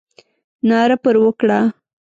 ناره 0.67 0.95
پر 1.03 1.15
وکړه. 1.23 1.59